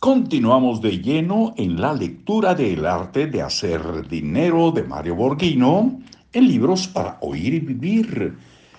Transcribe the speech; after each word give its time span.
Continuamos 0.00 0.80
de 0.80 1.00
lleno 1.00 1.54
en 1.56 1.80
la 1.80 1.92
lectura 1.92 2.54
del 2.54 2.86
arte 2.86 3.26
de 3.26 3.42
hacer 3.42 4.06
dinero 4.06 4.70
de 4.70 4.84
Mario 4.84 5.16
Borghino 5.16 6.00
en 6.32 6.46
libros 6.46 6.86
para 6.86 7.18
oír 7.20 7.54
y 7.54 7.58
vivir. 7.58 8.36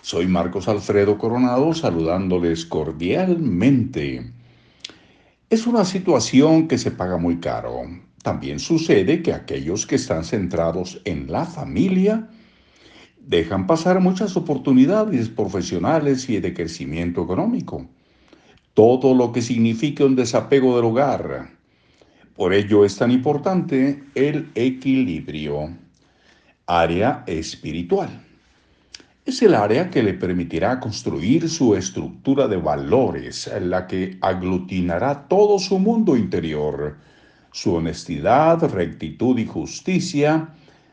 Soy 0.00 0.26
Marcos 0.26 0.68
Alfredo 0.68 1.18
Coronado 1.18 1.74
saludándoles 1.74 2.64
cordialmente. 2.64 4.32
Es 5.50 5.66
una 5.66 5.84
situación 5.84 6.66
que 6.66 6.78
se 6.78 6.92
paga 6.92 7.18
muy 7.18 7.40
caro. 7.40 7.82
También 8.22 8.58
sucede 8.58 9.20
que 9.20 9.34
aquellos 9.34 9.86
que 9.86 9.96
están 9.96 10.24
centrados 10.24 11.02
en 11.04 11.30
la 11.30 11.44
familia 11.44 12.30
dejan 13.20 13.66
pasar 13.66 14.00
muchas 14.00 14.34
oportunidades 14.34 15.28
profesionales 15.28 16.30
y 16.30 16.40
de 16.40 16.54
crecimiento 16.54 17.22
económico 17.22 17.86
todo 18.74 19.14
lo 19.14 19.32
que 19.32 19.42
significa 19.42 20.04
un 20.04 20.16
desapego 20.16 20.76
del 20.76 20.86
hogar. 20.86 21.50
Por 22.36 22.54
ello 22.54 22.84
es 22.84 22.96
tan 22.96 23.10
importante 23.10 24.02
el 24.14 24.50
equilibrio. 24.54 25.70
Área 26.66 27.24
espiritual. 27.26 28.22
Es 29.24 29.42
el 29.42 29.54
área 29.54 29.90
que 29.90 30.02
le 30.02 30.14
permitirá 30.14 30.80
construir 30.80 31.48
su 31.48 31.76
estructura 31.76 32.48
de 32.48 32.56
valores, 32.56 33.46
en 33.46 33.70
la 33.70 33.86
que 33.86 34.16
aglutinará 34.20 35.28
todo 35.28 35.58
su 35.58 35.78
mundo 35.78 36.16
interior. 36.16 36.96
Su 37.52 37.74
honestidad, 37.74 38.62
rectitud 38.72 39.38
y 39.38 39.46
justicia 39.46 40.48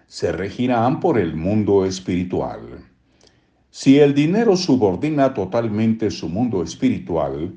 se 0.06 0.32
regirán 0.32 1.00
por 1.00 1.18
el 1.18 1.36
mundo 1.36 1.86
espiritual. 1.86 2.86
Si 3.72 4.00
el 4.00 4.14
dinero 4.14 4.58
subordina 4.58 5.34
totalmente 5.34 6.12
su 6.12 6.28
mundo 6.28 6.62
espiritual, 6.62 7.54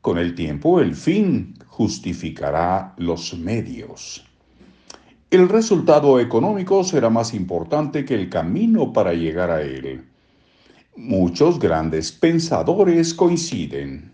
con 0.00 0.18
el 0.18 0.34
tiempo 0.34 0.80
el 0.80 0.94
fin 0.94 1.54
justificará 1.66 2.94
los 2.96 3.36
medios. 3.36 4.24
El 5.30 5.48
resultado 5.48 6.18
económico 6.20 6.82
será 6.84 7.10
más 7.10 7.34
importante 7.34 8.04
que 8.04 8.14
el 8.14 8.30
camino 8.30 8.92
para 8.92 9.12
llegar 9.12 9.50
a 9.50 9.60
él. 9.60 10.08
Muchos 10.96 11.58
grandes 11.58 12.10
pensadores 12.12 13.12
coinciden. 13.12 14.12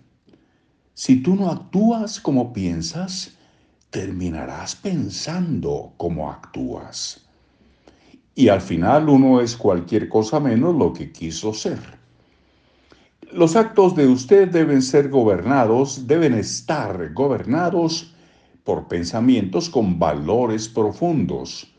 Si 0.92 1.22
tú 1.22 1.36
no 1.36 1.50
actúas 1.50 2.20
como 2.20 2.52
piensas, 2.52 3.36
terminarás 3.90 4.74
pensando 4.74 5.92
como 5.96 6.30
actúas. 6.30 7.24
Y 8.34 8.48
al 8.48 8.60
final 8.60 9.08
uno 9.08 9.40
es 9.40 9.56
cualquier 9.56 10.08
cosa 10.08 10.40
menos 10.40 10.74
lo 10.74 10.92
que 10.92 11.12
quiso 11.12 11.54
ser. 11.54 11.78
Los 13.32 13.56
actos 13.56 13.94
de 13.94 14.06
usted 14.06 14.48
deben 14.48 14.82
ser 14.82 15.08
gobernados, 15.08 16.06
deben 16.06 16.34
estar 16.34 17.12
gobernados 17.12 18.14
por 18.64 18.88
pensamientos 18.88 19.68
con 19.68 19.98
valores 19.98 20.68
profundos, 20.68 21.72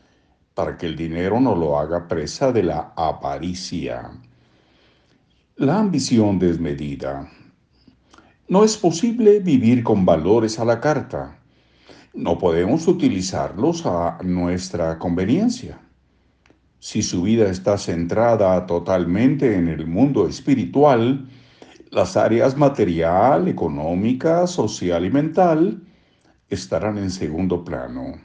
para 0.54 0.76
que 0.76 0.86
el 0.86 0.96
dinero 0.96 1.40
no 1.40 1.54
lo 1.54 1.78
haga 1.78 2.08
presa 2.08 2.52
de 2.52 2.62
la 2.62 2.92
avaricia. 2.96 4.10
La 5.56 5.78
ambición 5.78 6.38
desmedida. 6.38 7.30
No 8.48 8.64
es 8.64 8.76
posible 8.76 9.40
vivir 9.40 9.82
con 9.82 10.04
valores 10.04 10.58
a 10.58 10.64
la 10.64 10.80
carta. 10.80 11.38
No 12.14 12.38
podemos 12.38 12.86
utilizarlos 12.86 13.84
a 13.84 14.18
nuestra 14.22 14.98
conveniencia. 14.98 15.80
Si 16.78 17.02
su 17.02 17.22
vida 17.22 17.48
está 17.50 17.78
centrada 17.78 18.64
totalmente 18.66 19.56
en 19.56 19.68
el 19.68 19.86
mundo 19.86 20.28
espiritual, 20.28 21.26
las 21.96 22.14
áreas 22.14 22.58
material, 22.58 23.48
económica, 23.48 24.46
social 24.46 25.06
y 25.06 25.10
mental 25.10 25.80
estarán 26.50 26.98
en 26.98 27.10
segundo 27.10 27.64
plano 27.64 28.20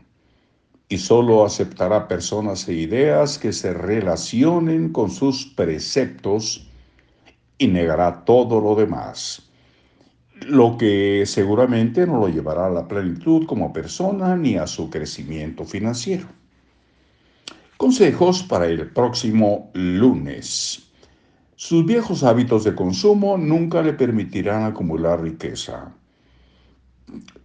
y 0.90 0.98
solo 0.98 1.46
aceptará 1.46 2.06
personas 2.06 2.68
e 2.68 2.74
ideas 2.74 3.40
que 3.40 3.54
se 3.54 3.74
relacionen 3.74 4.92
con 4.92 5.10
sus 5.10 5.46
preceptos 5.46 6.68
y 7.58 7.68
negará 7.68 8.26
todo 8.26 8.60
lo 8.60 8.76
demás, 8.76 9.50
lo 10.42 10.76
que 10.78 11.24
seguramente 11.26 12.06
no 12.06 12.20
lo 12.20 12.28
llevará 12.28 12.66
a 12.66 12.72
la 12.72 12.90
plenitud 12.90 13.46
como 13.46 13.72
persona 13.72 14.36
ni 14.36 14.58
a 14.58 14.68
su 14.68 14.90
crecimiento 14.90 15.64
financiero. 15.64 16.28
Consejos 17.78 18.44
para 18.44 18.66
el 18.66 18.92
próximo 18.92 19.72
lunes. 19.74 20.91
Sus 21.64 21.86
viejos 21.86 22.24
hábitos 22.24 22.64
de 22.64 22.74
consumo 22.74 23.38
nunca 23.38 23.84
le 23.84 23.94
permitirán 23.94 24.64
acumular 24.64 25.22
riqueza. 25.22 25.94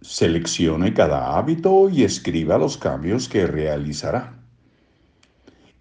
Seleccione 0.01 0.91
cada 0.91 1.37
hábito 1.37 1.87
y 1.87 2.01
escriba 2.01 2.57
los 2.57 2.77
cambios 2.77 3.29
que 3.29 3.45
realizará. 3.45 4.39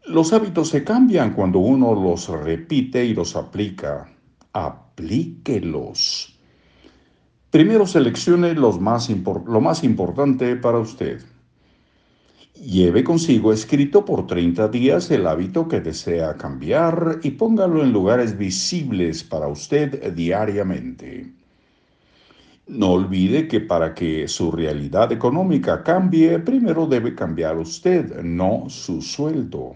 Los 0.04 0.34
hábitos 0.34 0.68
se 0.68 0.84
cambian 0.84 1.32
cuando 1.32 1.60
uno 1.60 1.94
los 1.94 2.28
repite 2.28 3.06
y 3.06 3.14
los 3.14 3.36
aplica. 3.36 4.06
Aplíquelos. 4.52 6.38
Primero 7.50 7.86
seleccione 7.86 8.52
los 8.52 8.78
más 8.78 9.08
lo 9.08 9.60
más 9.62 9.82
importante 9.82 10.56
para 10.56 10.78
usted. 10.78 11.22
Lleve 12.64 13.04
consigo 13.04 13.52
escrito 13.52 14.04
por 14.04 14.26
30 14.26 14.68
días 14.68 15.10
el 15.10 15.26
hábito 15.26 15.68
que 15.68 15.80
desea 15.80 16.38
cambiar 16.38 17.20
y 17.22 17.32
póngalo 17.32 17.82
en 17.82 17.92
lugares 17.92 18.38
visibles 18.38 19.22
para 19.22 19.46
usted 19.46 20.14
diariamente. 20.14 21.30
No 22.66 22.92
olvide 22.92 23.46
que 23.46 23.60
para 23.60 23.94
que 23.94 24.26
su 24.26 24.50
realidad 24.50 25.12
económica 25.12 25.82
cambie, 25.82 26.38
primero 26.38 26.86
debe 26.86 27.14
cambiar 27.14 27.58
usted, 27.58 28.22
no 28.22 28.64
su 28.68 29.02
sueldo. 29.02 29.74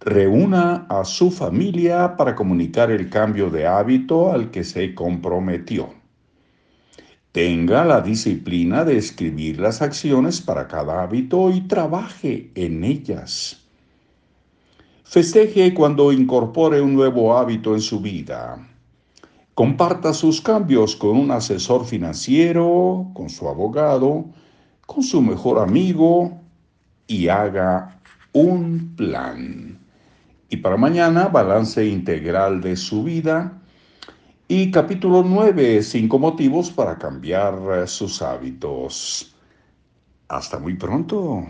Reúna 0.00 0.86
a 0.90 1.04
su 1.04 1.30
familia 1.30 2.16
para 2.18 2.36
comunicar 2.36 2.90
el 2.90 3.08
cambio 3.08 3.48
de 3.48 3.66
hábito 3.66 4.30
al 4.30 4.50
que 4.50 4.62
se 4.62 4.94
comprometió. 4.94 6.05
Tenga 7.36 7.84
la 7.84 8.00
disciplina 8.00 8.82
de 8.82 8.96
escribir 8.96 9.60
las 9.60 9.82
acciones 9.82 10.40
para 10.40 10.66
cada 10.66 11.02
hábito 11.02 11.50
y 11.50 11.60
trabaje 11.68 12.50
en 12.54 12.82
ellas. 12.82 13.62
Festeje 15.04 15.74
cuando 15.74 16.12
incorpore 16.12 16.80
un 16.80 16.94
nuevo 16.94 17.36
hábito 17.36 17.74
en 17.74 17.82
su 17.82 18.00
vida. 18.00 18.66
Comparta 19.52 20.14
sus 20.14 20.40
cambios 20.40 20.96
con 20.96 21.10
un 21.10 21.30
asesor 21.30 21.84
financiero, 21.84 23.10
con 23.12 23.28
su 23.28 23.46
abogado, 23.46 24.24
con 24.86 25.02
su 25.02 25.20
mejor 25.20 25.58
amigo 25.58 26.40
y 27.06 27.28
haga 27.28 28.00
un 28.32 28.94
plan. 28.96 29.78
Y 30.48 30.56
para 30.56 30.78
mañana, 30.78 31.28
balance 31.28 31.84
integral 31.84 32.62
de 32.62 32.76
su 32.76 33.04
vida 33.04 33.60
y 34.48 34.70
capítulo 34.70 35.22
9, 35.24 35.82
cinco 35.82 36.18
motivos 36.18 36.70
para 36.70 36.98
cambiar 36.98 37.88
sus 37.88 38.22
hábitos. 38.22 39.34
Hasta 40.28 40.58
muy 40.58 40.74
pronto. 40.74 41.46